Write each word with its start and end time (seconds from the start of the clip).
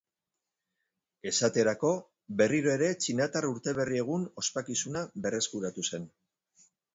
Esaterako, 1.31 1.91
berriro 2.39 2.71
ere 2.77 2.87
Txinatar 3.03 3.47
urteberri-egun 3.51 4.25
ospakizuna 4.45 5.05
berreskuratu 5.27 5.87
zen. 5.93 6.11